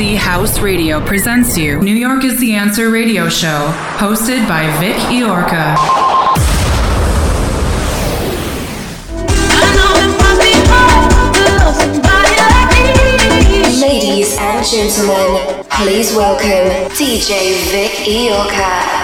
House 0.00 0.60
Radio 0.60 0.98
presents 1.04 1.58
you 1.58 1.78
New 1.78 1.94
York 1.94 2.24
is 2.24 2.40
the 2.40 2.54
Answer 2.54 2.88
radio 2.88 3.28
show, 3.28 3.70
hosted 3.98 4.48
by 4.48 4.64
Vic 4.80 4.96
Iorca. 5.12 5.76
Ladies 13.78 14.38
and 14.38 14.66
gentlemen, 14.66 15.64
please 15.68 16.16
welcome 16.16 16.88
DJ 16.96 17.60
Vic 17.70 17.92
Iorca. 18.08 18.99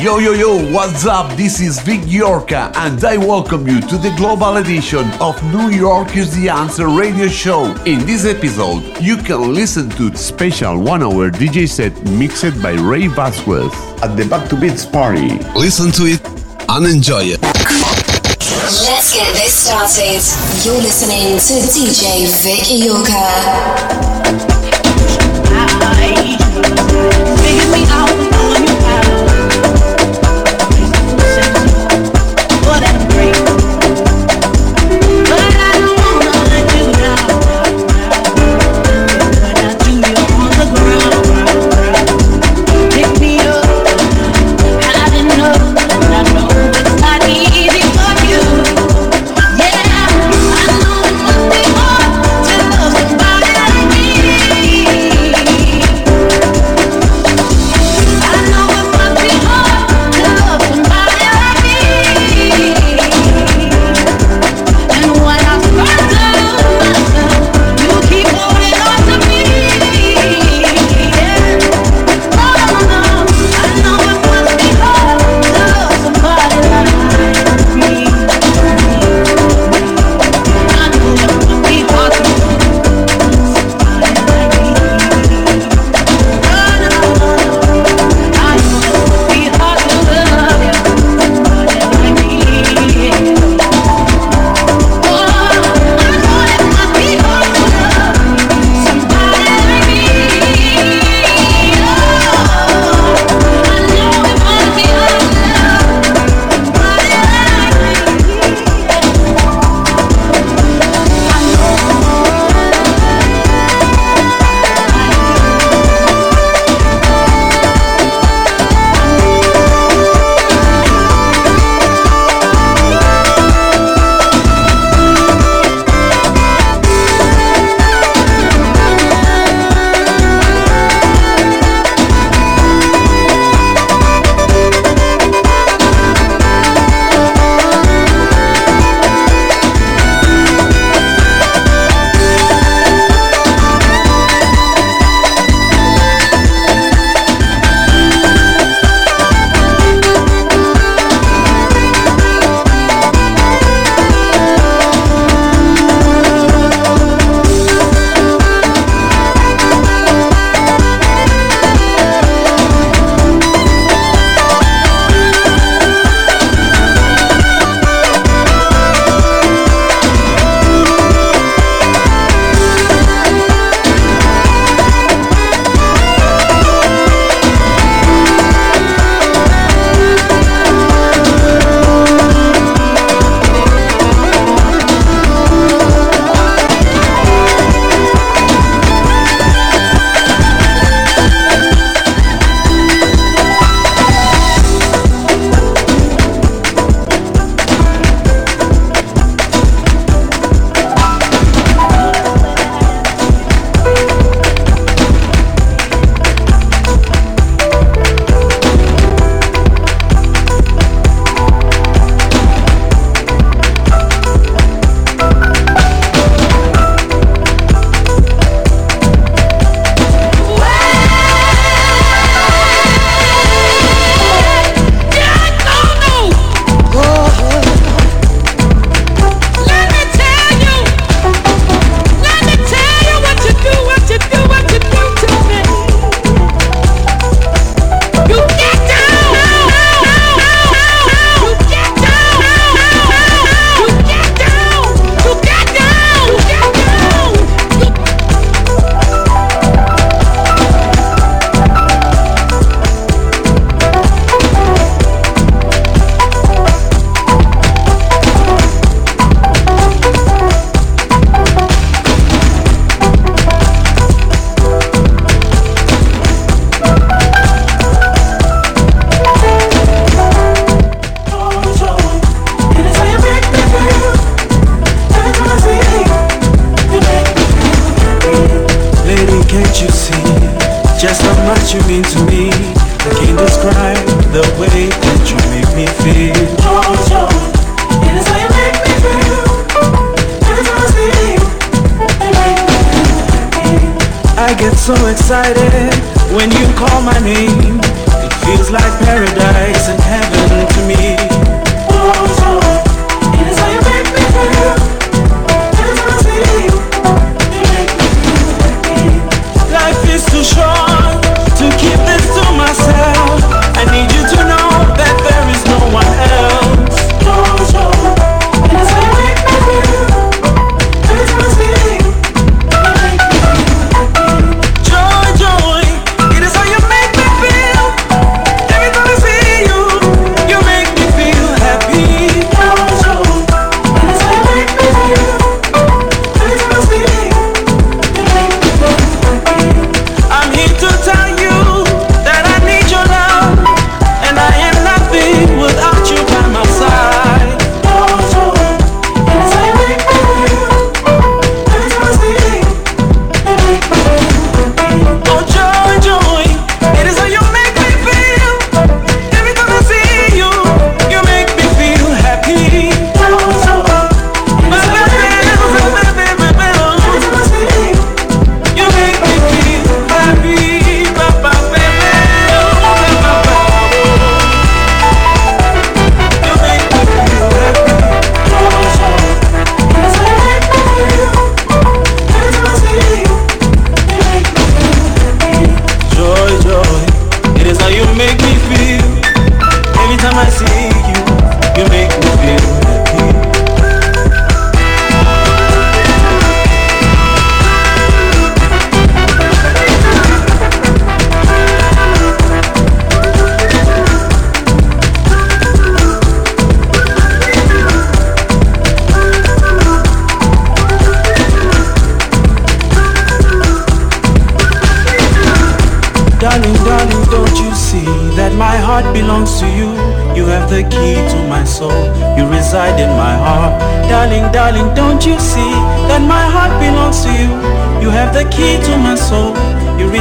Yo, 0.00 0.16
yo, 0.16 0.32
yo, 0.32 0.72
what's 0.72 1.04
up? 1.04 1.30
This 1.36 1.60
is 1.60 1.78
Vic 1.80 2.00
Yorka, 2.00 2.74
and 2.76 3.04
I 3.04 3.18
welcome 3.18 3.68
you 3.68 3.82
to 3.82 3.98
the 3.98 4.10
global 4.16 4.56
edition 4.56 5.04
of 5.20 5.36
New 5.52 5.68
York 5.68 6.16
is 6.16 6.34
the 6.34 6.48
Answer 6.48 6.88
radio 6.88 7.28
show. 7.28 7.66
In 7.84 8.06
this 8.06 8.24
episode, 8.24 8.82
you 8.98 9.18
can 9.18 9.52
listen 9.52 9.90
to 9.90 10.16
special 10.16 10.80
one 10.80 11.02
hour 11.02 11.30
DJ 11.30 11.68
set 11.68 11.92
mixed 12.12 12.62
by 12.62 12.72
Ray 12.72 13.08
Vasquez 13.08 13.70
at 14.02 14.16
the 14.16 14.24
Back 14.24 14.48
to 14.48 14.56
Beats 14.56 14.86
party. 14.86 15.36
Listen 15.54 15.92
to 15.92 16.04
it 16.06 16.26
and 16.70 16.86
enjoy 16.86 17.24
it. 17.24 17.42
Let's 17.42 19.12
get 19.12 19.30
this 19.34 19.52
started. 19.52 20.22
You're 20.64 20.80
listening 20.80 21.36
to 21.36 21.54
DJ 21.76 22.24
Vic 22.40 22.88
Iorka. 22.88 24.19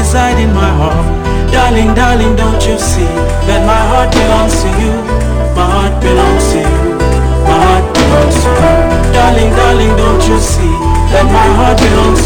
inside 0.10 0.42
in 0.42 0.52
my 0.56 0.72
heart. 0.82 1.06
Darling, 1.54 1.94
darling, 1.94 2.36
don't 2.36 2.58
you 2.66 2.80
see 2.80 3.06
that 3.46 3.62
my 3.62 3.78
heart 3.94 4.10
belongs 4.10 4.58
to 4.66 4.70
you? 4.82 4.94
My 5.54 5.70
heart 5.70 6.02
belongs 6.02 6.46
to 6.50 6.66
you. 6.66 6.98
My 7.46 7.54
heart 7.54 7.86
belongs 7.94 8.38
to 8.42 8.50
you. 8.50 9.14
Darling, 9.14 9.54
darling, 9.54 9.94
don't 10.02 10.24
you 10.26 10.40
see 10.42 10.74
that 11.14 11.30
my 11.30 11.50
heart 11.62 11.78
belongs 11.78 12.19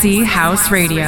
House 0.00 0.70
Radio. 0.70 1.04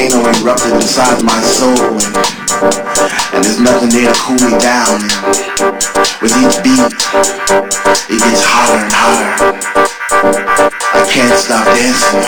Volcano 0.00 0.28
erupted 0.40 0.72
inside 0.74 1.22
my 1.22 1.40
soul. 1.42 2.00
And, 3.34 3.44
there's 3.44 3.60
nothing 3.60 3.90
there 3.90 4.12
to 4.12 4.20
cool 4.20 4.36
me 4.36 4.58
down. 4.58 5.00
With 6.22 6.32
each 6.40 6.62
beat, 6.62 6.80
it 8.08 8.20
gets 8.20 8.42
hotter 8.42 8.80
and 8.80 8.92
hotter. 8.92 9.58
I 10.92 11.04
can't 11.10 11.36
stop 11.38 11.66
dancing. 11.66 12.24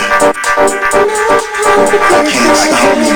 I 2.09 2.21
can't 2.29 2.57
stop 2.57 2.97
me 2.97 3.09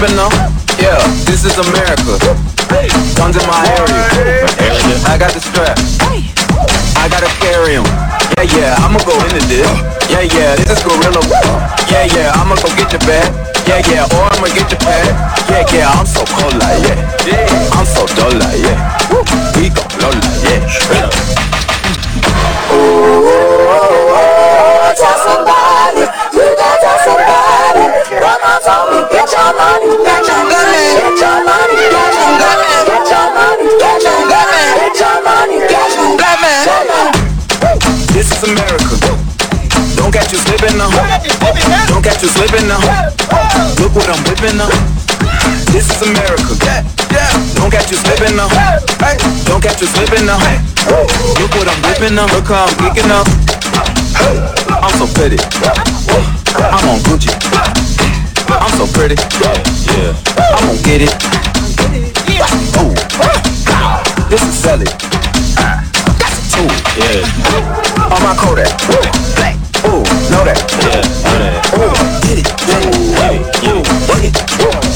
Be 0.00 0.08
up. 0.16 0.32
Yeah, 0.80 0.96
this 1.28 1.44
is 1.44 1.60
America. 1.60 2.16
Guns 3.20 3.36
in 3.36 3.44
my 3.44 3.60
area. 3.76 4.08
I 5.04 5.20
got 5.20 5.36
the 5.36 5.44
strap. 5.44 5.76
I 6.96 7.04
gotta 7.12 7.28
carry 7.36 7.76
'em. 7.76 7.84
Yeah, 8.38 8.46
yeah, 8.56 8.80
I'ma 8.80 8.96
go 9.04 9.12
into 9.28 9.44
this. 9.44 9.68
Yeah, 10.08 10.24
yeah, 10.24 10.56
this 10.56 10.72
is 10.72 10.80
gorilla. 10.82 11.20
Yeah, 11.92 12.08
yeah, 12.16 12.32
I'ma 12.40 12.56
go 12.56 12.72
get 12.80 12.88
your 12.92 13.00
bag. 13.04 13.28
Yeah, 13.68 13.84
yeah, 13.92 14.08
or 14.16 14.24
I'ma 14.32 14.48
get 14.48 14.72
your 14.72 14.80
pad. 14.80 15.12
Yeah, 15.50 15.66
yeah, 15.68 15.92
I'm 15.92 16.06
so 16.06 16.24
cold 16.24 16.54
like 16.56 16.80
yeah. 16.80 16.96
Yeah, 17.28 17.76
I'm 17.76 17.84
so 17.84 18.06
dull 18.16 18.32
like 18.40 18.56
yeah. 18.56 18.80
We 19.56 19.68
gon' 19.68 19.84
blow 19.98 20.08
like 20.08 20.42
yeah 20.48 20.64
tell 20.88 21.12
your 29.30 29.52
money, 29.54 29.90
get 30.02 30.26
your 30.26 30.42
get 30.50 31.14
your 31.22 31.38
money, 31.46 31.76
get 31.86 32.14
your 32.18 32.34
get 32.82 33.06
your 33.06 33.26
money, 33.30 33.66
get 33.78 34.02
your 34.02 34.18
get 34.26 34.98
your 34.98 35.16
money, 35.22 35.58
get 35.70 35.94
your 35.94 36.10
money. 36.10 37.14
This 38.10 38.26
is 38.32 38.42
America. 38.42 38.96
Don't 39.94 40.10
catch 40.12 40.32
you 40.32 40.38
slipping 40.38 40.76
now. 40.76 40.90
Don't 41.86 42.02
catch 42.02 42.22
you 42.22 42.28
slipping 42.28 42.66
now. 42.66 42.82
Look 43.78 43.94
what 43.94 44.08
I'm 44.10 44.18
whipping 44.26 44.56
now. 44.58 44.68
This 45.70 45.86
is 45.86 46.02
America. 46.02 46.58
Don't 47.54 47.70
catch 47.70 47.90
you 47.90 47.98
slipping 48.02 48.34
now. 48.36 48.48
Don't 49.46 49.62
catch 49.62 49.80
you 49.80 49.86
slipping 49.86 50.26
now. 50.26 50.42
Look 51.38 51.54
what 51.54 51.68
I'm 51.70 51.80
whipping 51.86 52.14
now. 52.14 52.26
Look 52.34 52.50
how 52.50 52.66
I'm 52.66 52.74
geeking 52.82 53.10
up. 53.14 53.26
I'm 54.82 54.90
so 54.98 55.06
pretty. 55.14 55.38
I'm 56.58 56.88
on 56.88 56.98
Gucci. 57.06 57.89
I'm 58.70 58.86
so 58.86 58.92
pretty. 58.94 59.18
Yeah, 59.42 60.14
I'm 60.38 60.70
gonna 60.70 60.82
get 60.86 61.02
it. 61.02 61.10
Yeah. 62.30 62.46
Ooh. 62.78 62.94
This 64.30 64.46
is 64.46 64.54
Sally. 64.54 64.86
That's 64.86 66.38
a 66.38 66.42
tool. 66.54 66.70
Yeah. 66.94 68.14
On 68.14 68.22
my 68.22 68.30
Kodak. 68.38 68.70
Ooh, 69.90 70.06
know 70.30 70.46
that. 70.46 70.54
Yeah, 70.86 71.02
know 71.02 71.38
that. 71.42 71.66
Ooh, 71.82 71.90
get 72.22 72.38
it. 72.38 72.46
Yeah, 72.70 73.74
Ooh, 73.74 73.82
work 74.06 74.22
it. 74.22 74.38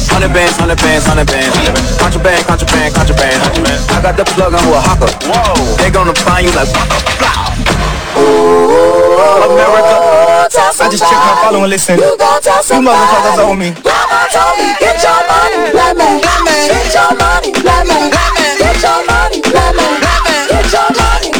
Hundred 0.07 0.31
bands, 0.31 0.55
hundred 0.57 0.79
bands, 0.79 1.05
hundred 1.07 1.27
bands. 1.27 1.51
Contraband, 1.99 2.47
contraband, 2.47 2.95
contraband. 2.95 3.43
I 3.91 4.03
got 4.03 4.17
the 4.17 4.25
plug 4.25 4.55
on 4.55 4.63
Oaxaca. 4.71 5.11
Whoa. 5.27 5.77
They 5.83 5.91
gonna 5.91 6.15
find 6.15 6.47
you 6.47 6.55
like. 6.55 6.71
Ooh, 8.23 9.51
America. 9.51 10.14
I 10.85 10.89
just 10.91 11.01
check 11.09 11.17
my 11.17 11.41
follow 11.41 11.65
and 11.65 11.71
listen. 11.71 11.97
You 11.97 12.13
motherfuckers 12.13 13.41
owe 13.41 13.57
me. 13.57 13.73
Mama 13.81 14.21
told 14.29 14.53
me, 14.61 14.69
get 14.77 15.01
your 15.01 15.17
money, 15.25 15.73
let 15.73 15.97
me, 15.97 16.21
let 16.21 16.41
me, 16.45 16.53
get 16.69 16.93
your 16.93 17.09
money, 17.17 17.57
let 17.65 17.89
me, 17.89 18.13
let 18.13 18.31
me, 18.37 18.45
get 18.61 18.77
your 18.85 19.01
money, 19.09 19.41
let 19.49 19.73
me, 19.73 19.87
let 20.05 20.21
me, 20.29 20.37
get 20.45 20.69
your 20.69 20.89
money, 20.93 21.31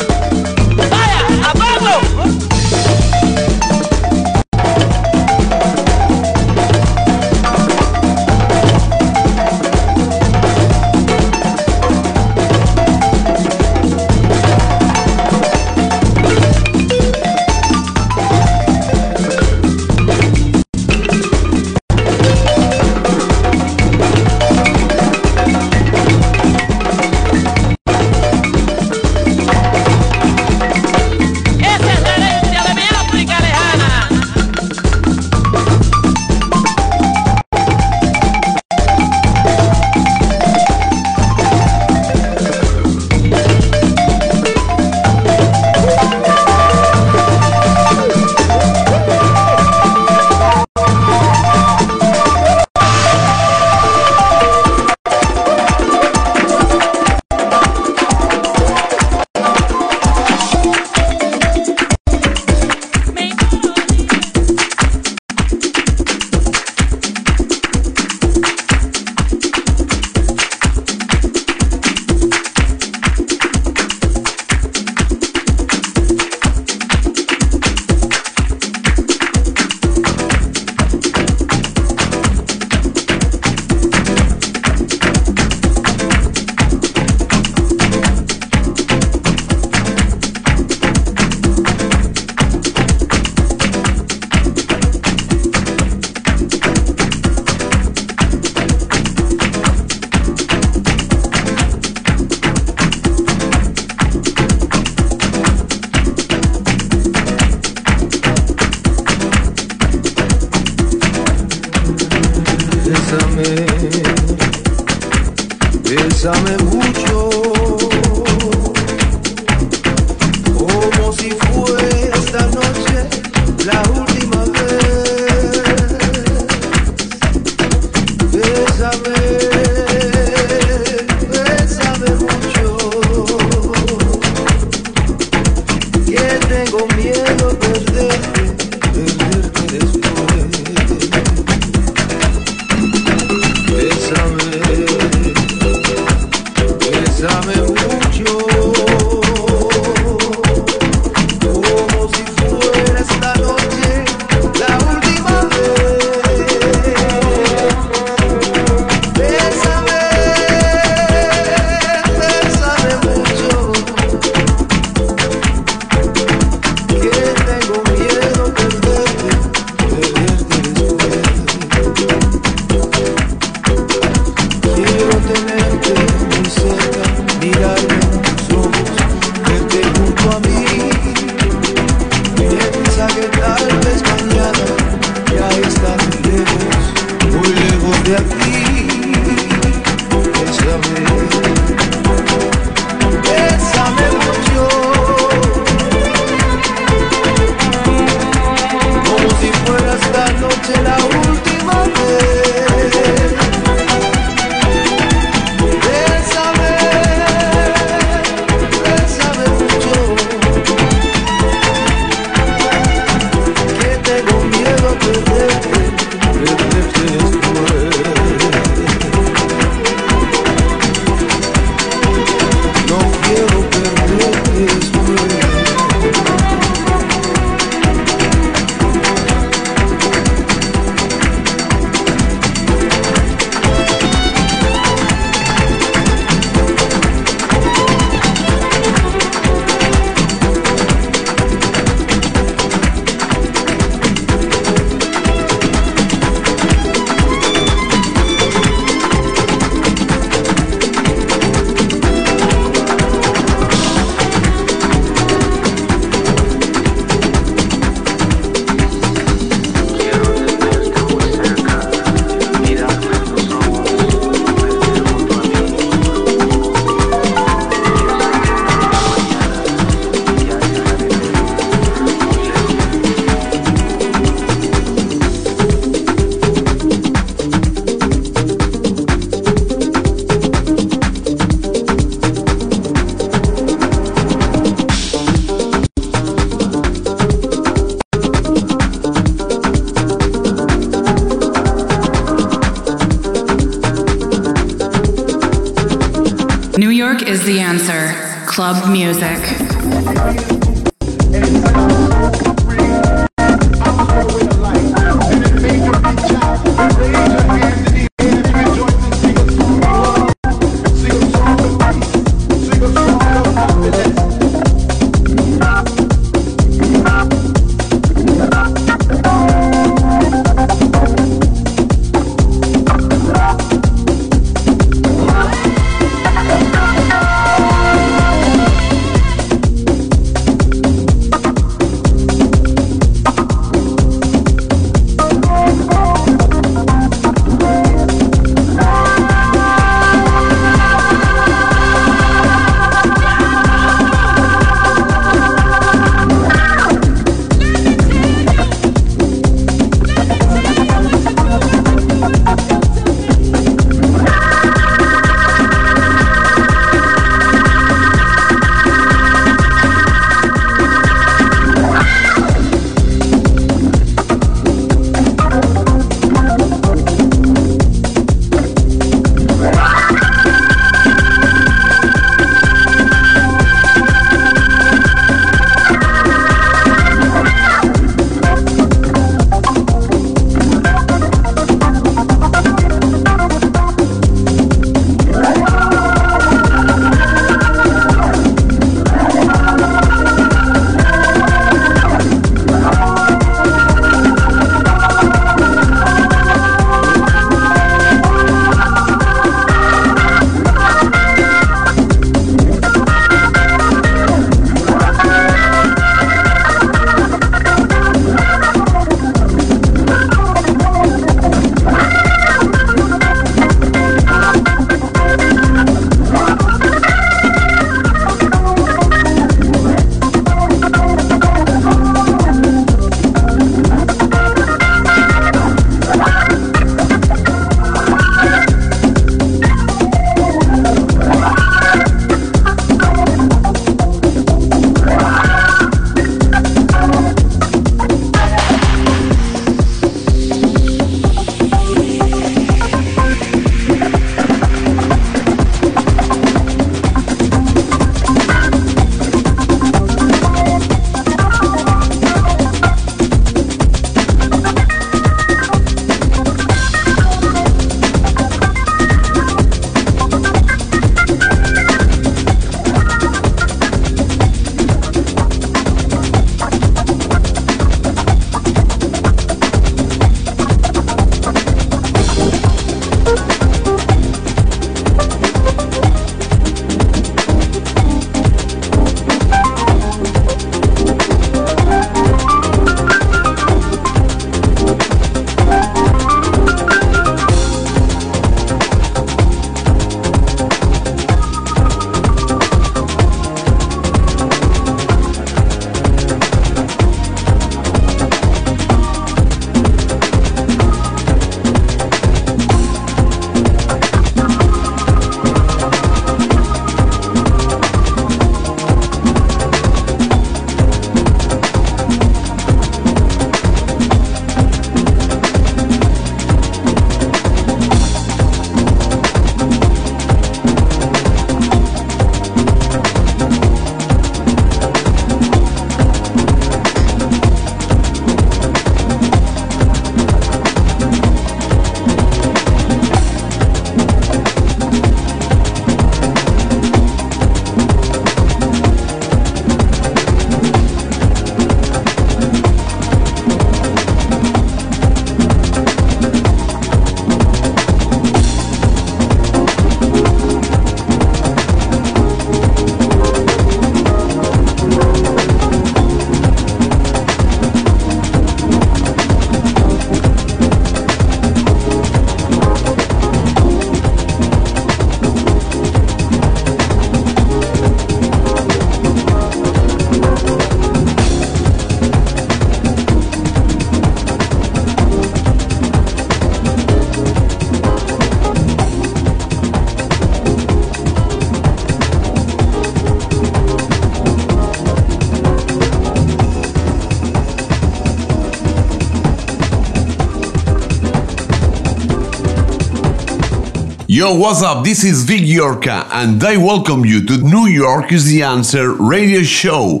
Yo, 594.24 594.32
what's 594.32 594.62
up? 594.62 594.82
This 594.82 595.04
is 595.04 595.24
Vic 595.24 595.42
Yorka, 595.42 596.08
and 596.10 596.42
I 596.42 596.56
welcome 596.56 597.04
you 597.04 597.26
to 597.26 597.36
New 597.36 597.66
York 597.66 598.10
is 598.10 598.24
the 598.24 598.42
Answer 598.42 598.94
radio 598.94 599.42
show. 599.42 600.00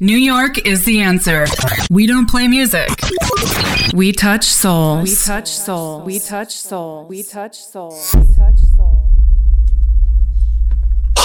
New 0.00 0.16
York 0.16 0.66
is 0.66 0.84
the 0.84 1.02
answer. 1.02 1.46
We 1.88 2.08
don't 2.08 2.28
play 2.28 2.48
music. 2.48 2.88
We 3.94 4.10
touch 4.10 4.42
souls. 4.42 5.08
We 5.08 5.14
touch 5.14 5.48
soul. 5.48 6.00
We 6.00 6.18
touch 6.18 6.52
soul. 6.52 7.04
We 7.04 7.22
touch 7.22 7.54
soul. 7.54 7.92
We 7.92 8.34
touch 8.34 8.58
soul. 8.76 8.95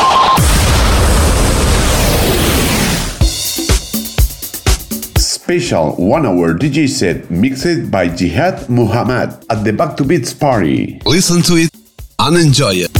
Special 5.49 5.95
one 5.95 6.27
hour 6.27 6.53
DJ 6.53 6.87
set 6.87 7.31
mixed 7.31 7.89
by 7.89 8.07
Jihad 8.07 8.69
Muhammad 8.69 9.33
at 9.49 9.63
the 9.63 9.73
Back 9.73 9.97
to 9.97 10.03
Beats 10.03 10.31
party. 10.31 11.01
Listen 11.07 11.41
to 11.41 11.55
it 11.55 11.71
and 12.19 12.37
enjoy 12.37 12.73
it. 12.85 12.98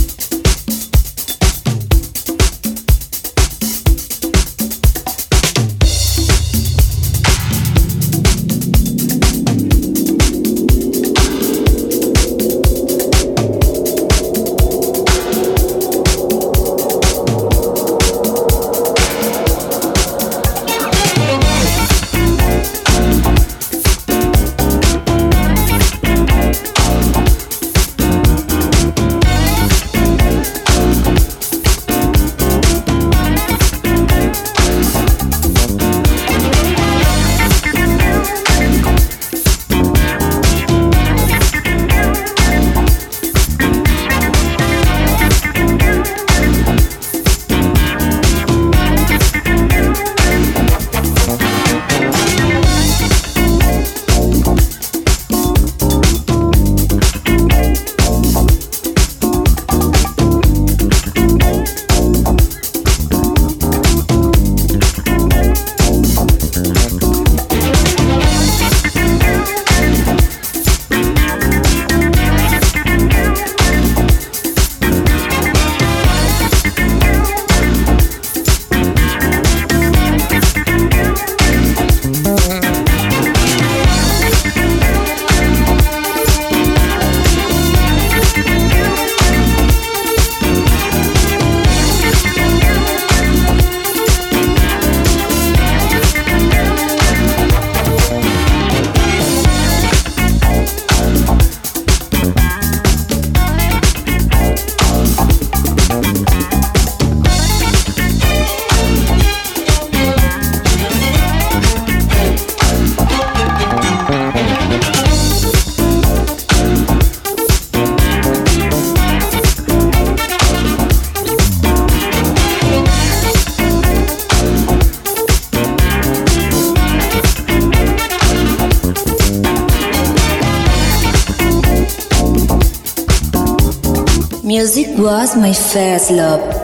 Was 134.99 135.37
my 135.37 135.53
first 135.53 136.11
love. 136.11 136.58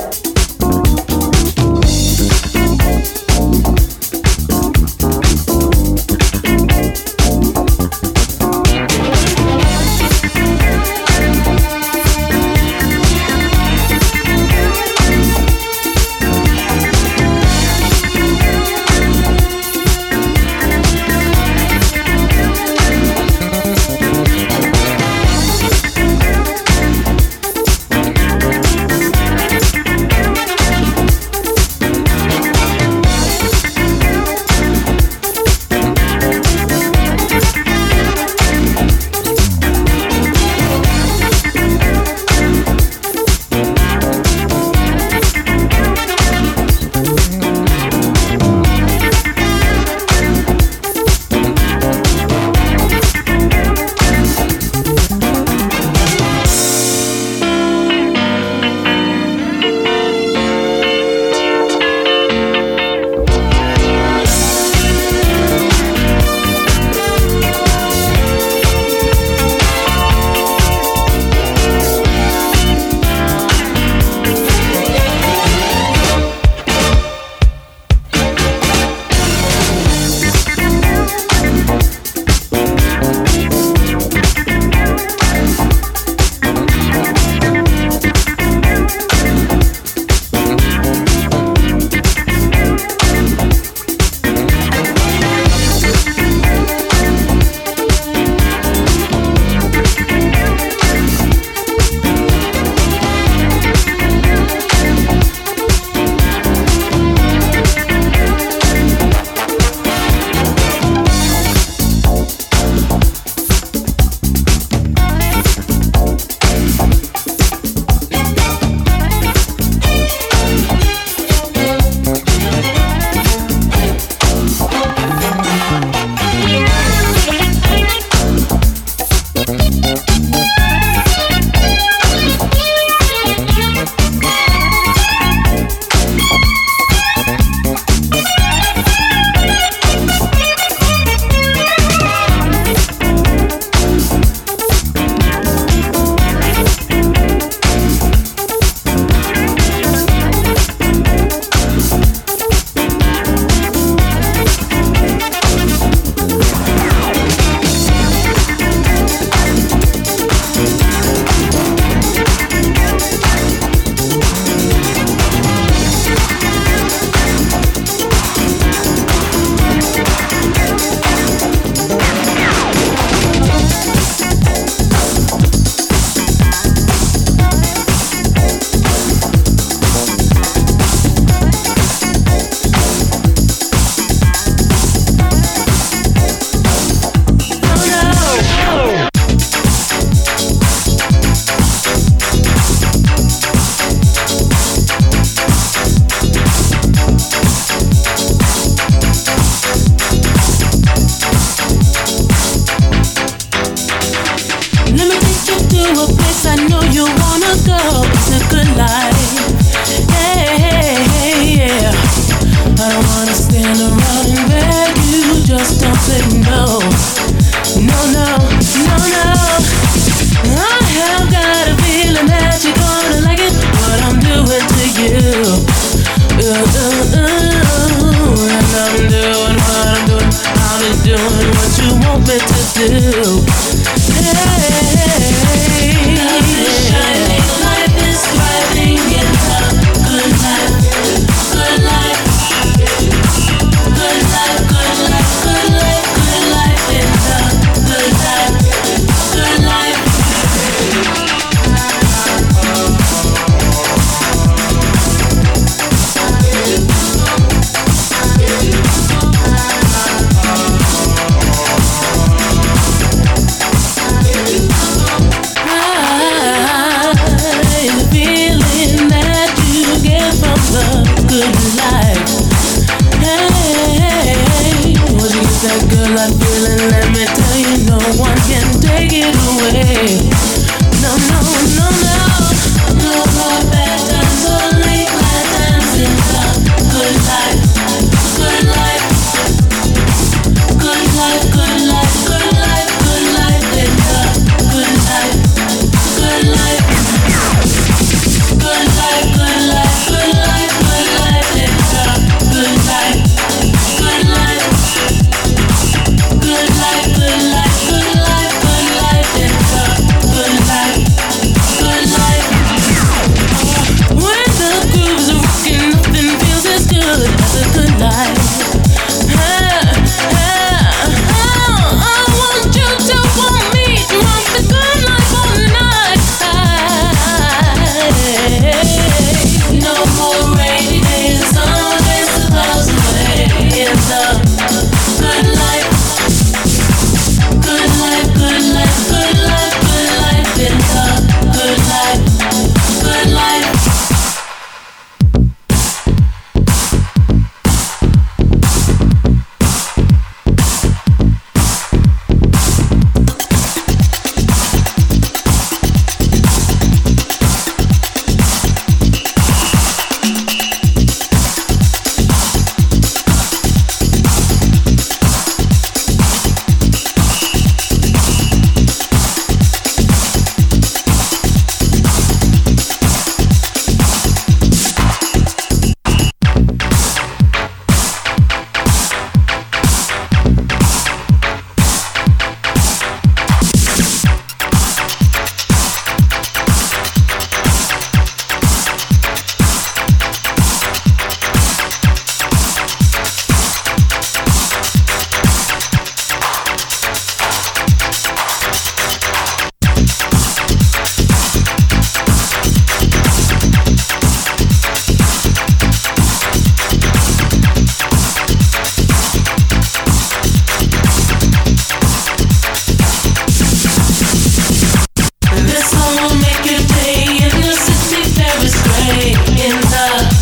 in 419.07 419.79
the 419.91 420.34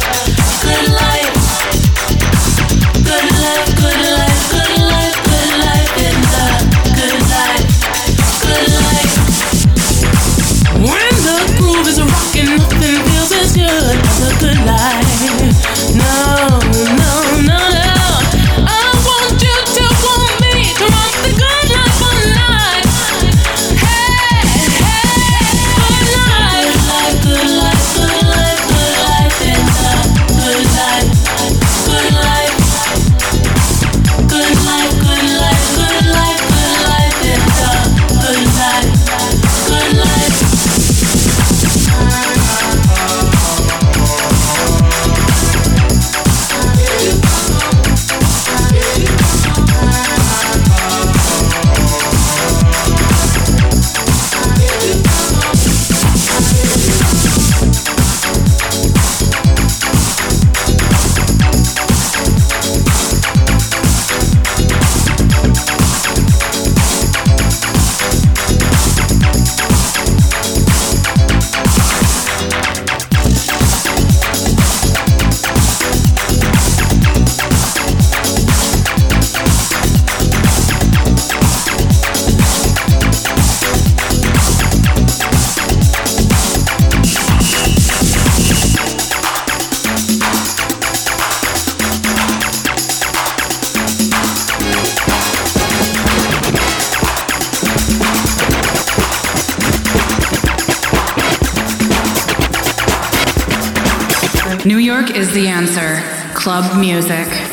music. 106.76 107.53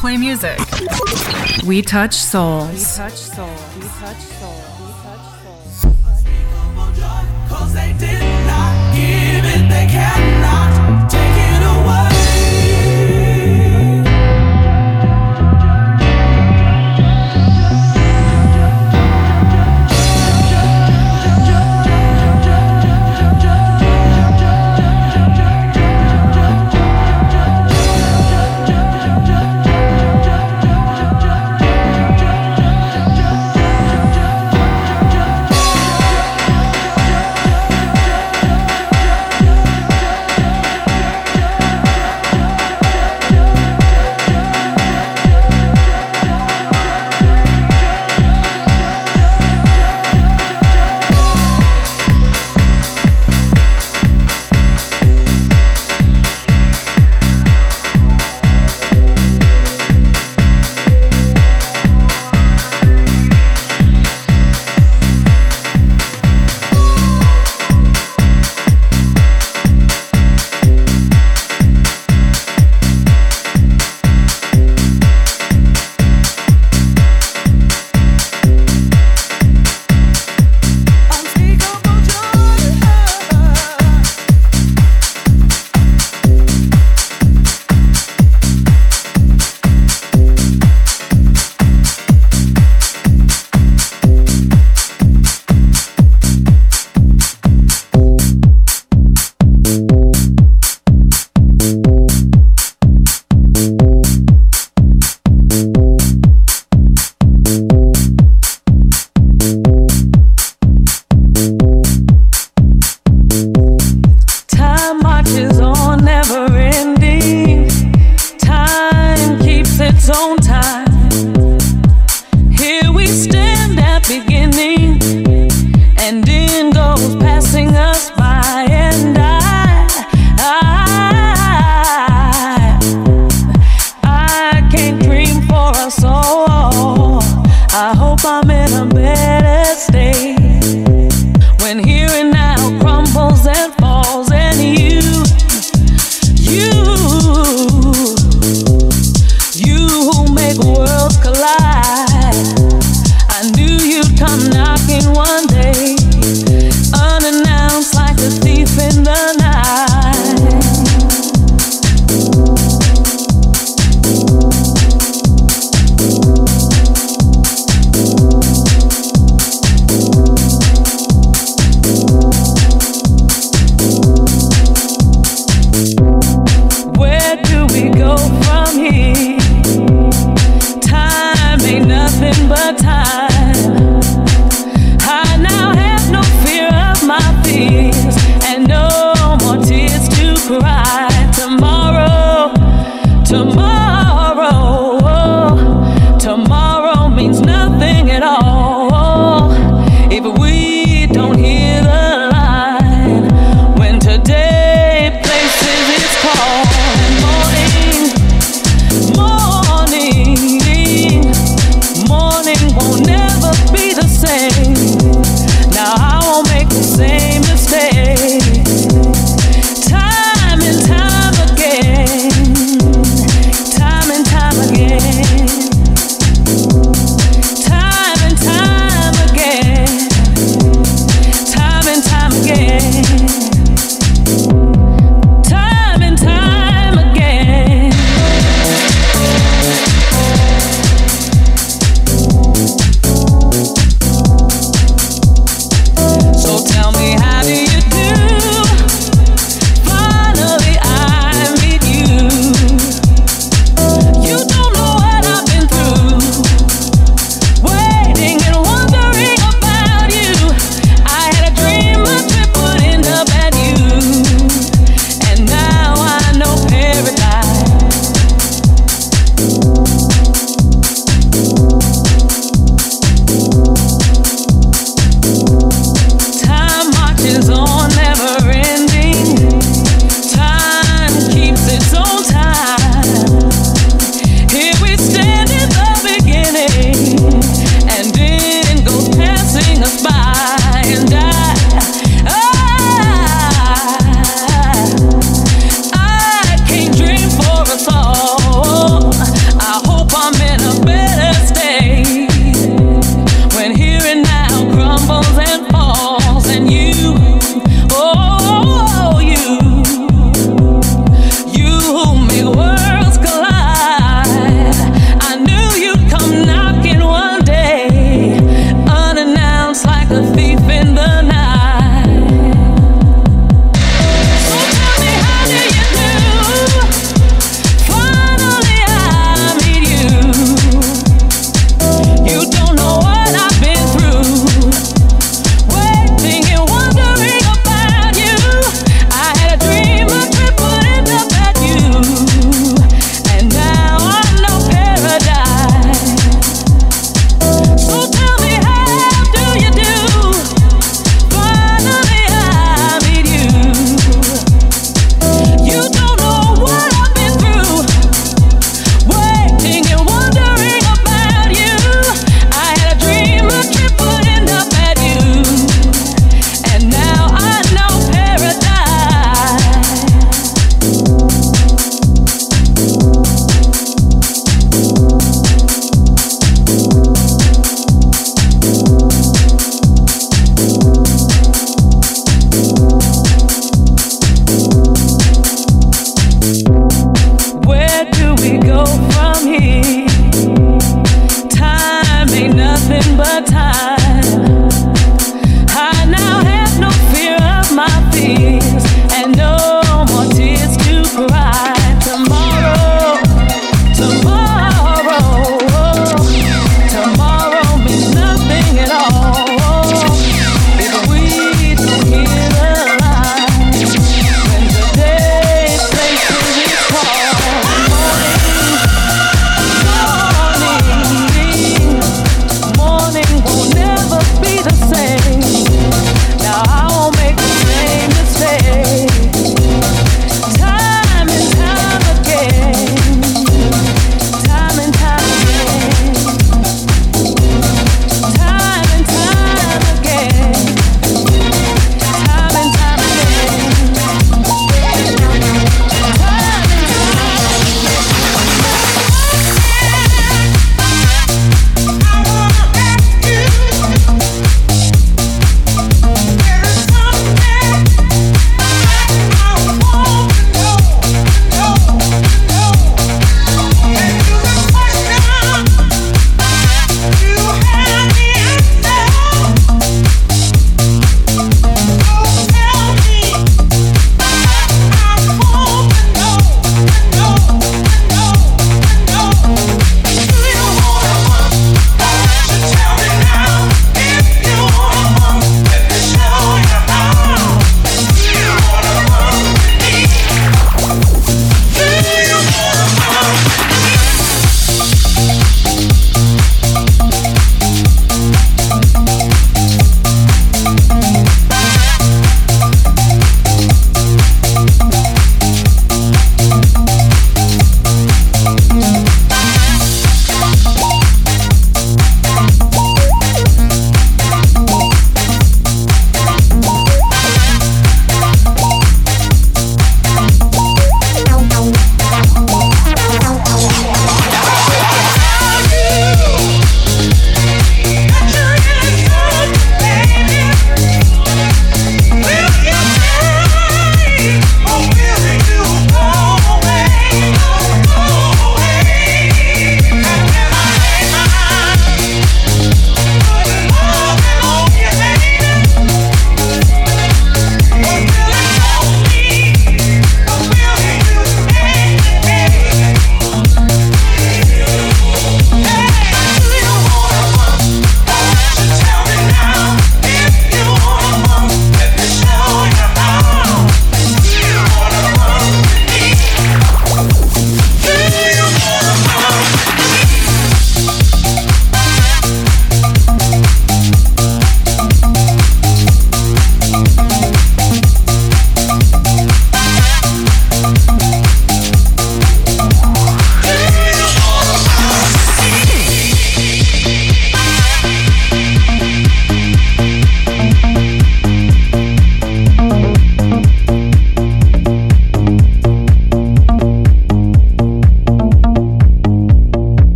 play 0.00 0.16
music. 0.16 0.58
We 1.66 1.82
touch 1.82 2.14
souls. 2.14 2.72
We 2.72 2.80
touch 2.80 3.12
souls. 3.12 3.76
We 3.76 3.82
touch 4.00 4.16
souls. 4.16 4.49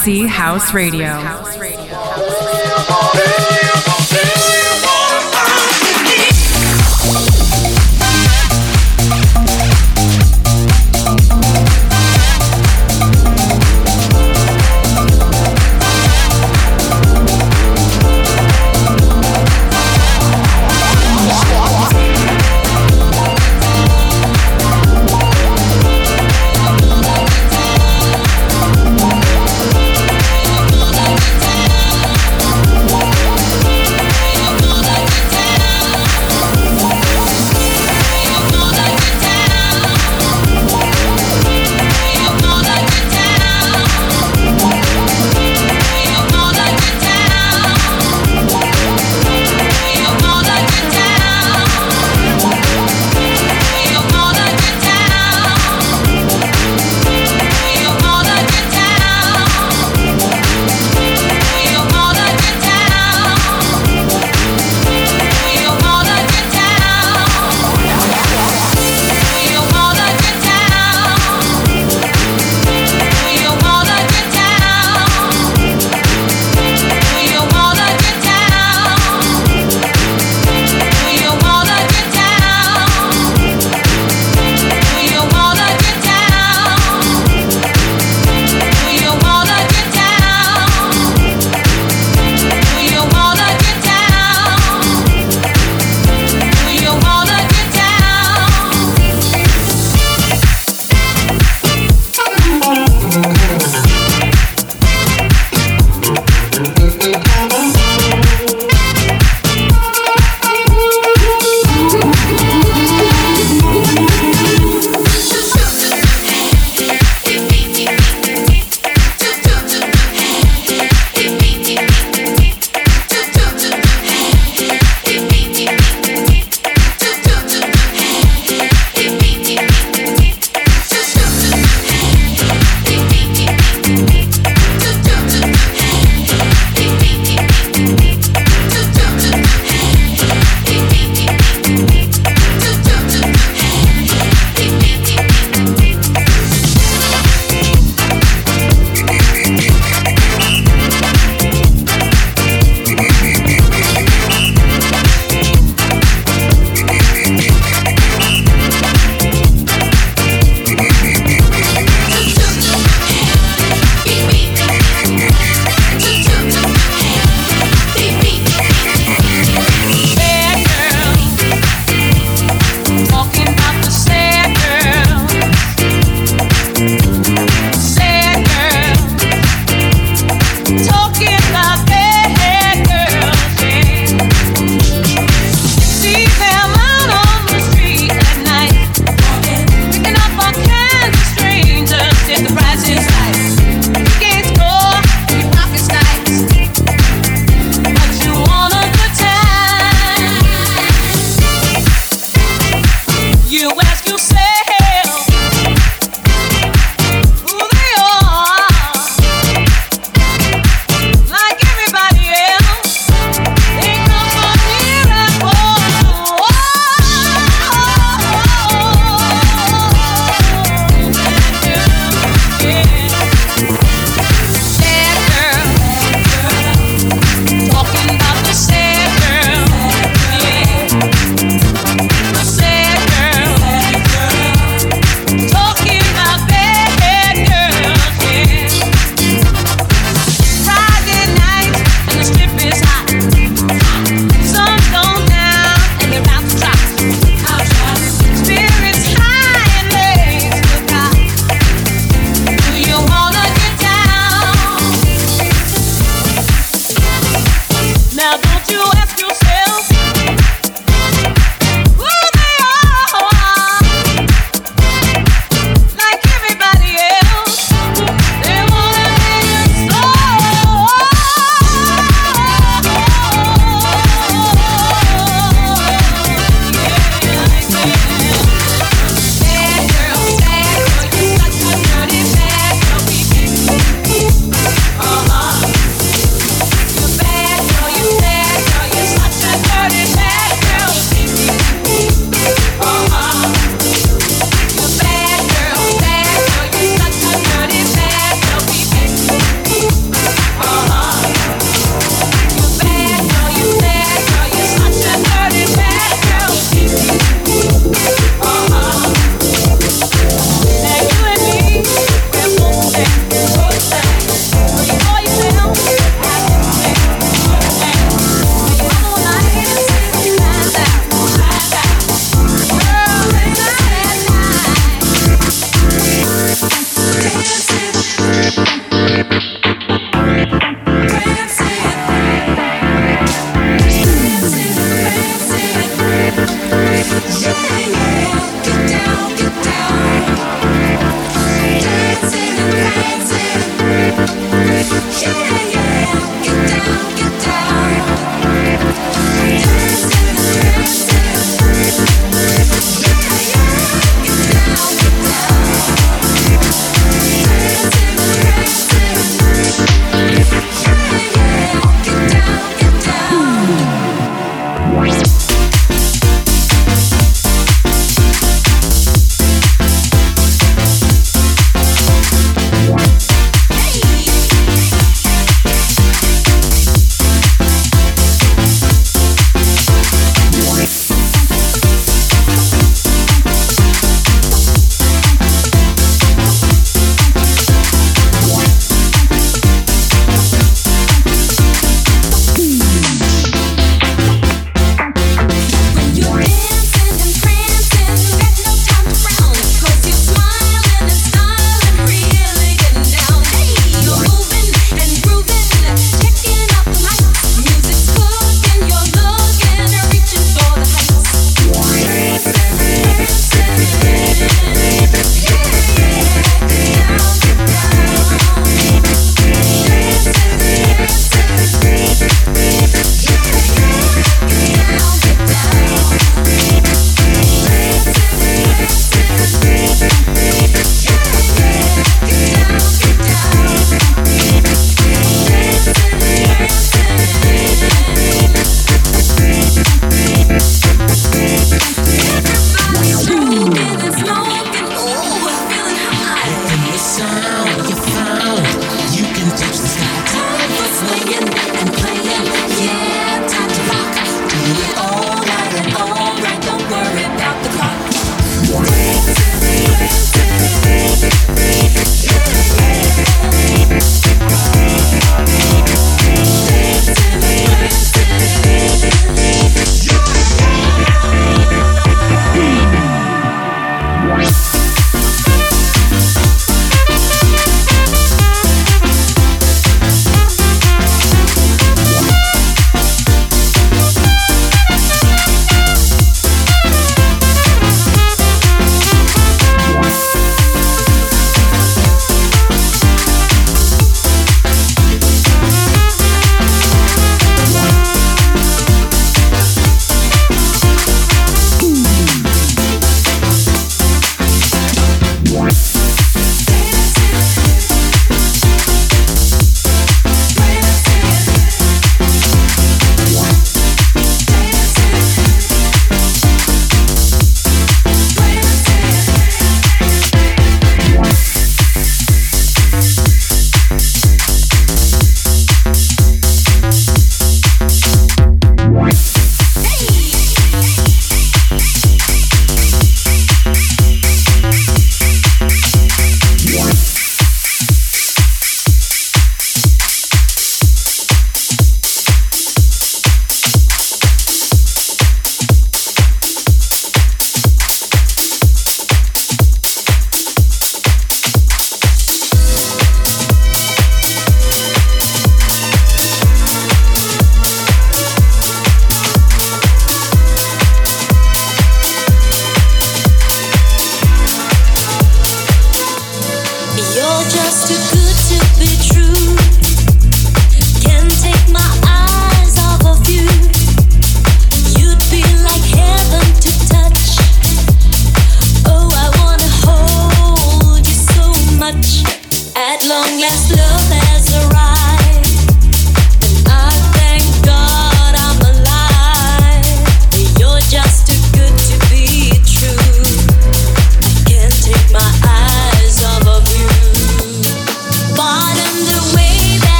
House 0.00 0.72
Radio. 0.72 1.39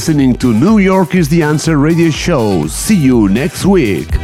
Listening 0.00 0.32
to 0.32 0.54
New 0.54 0.78
York 0.78 1.14
is 1.14 1.28
the 1.28 1.42
Answer 1.42 1.76
radio 1.76 2.08
show. 2.08 2.66
See 2.68 2.96
you 2.96 3.28
next 3.28 3.66
week. 3.66 4.19